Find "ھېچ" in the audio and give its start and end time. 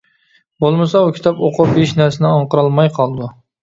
1.79-1.97